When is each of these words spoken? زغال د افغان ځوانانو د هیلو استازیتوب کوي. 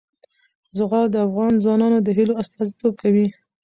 زغال 0.77 1.05
د 1.11 1.15
افغان 1.27 1.53
ځوانانو 1.63 1.97
د 2.01 2.07
هیلو 2.17 2.37
استازیتوب 2.41 2.93
کوي. 3.01 3.27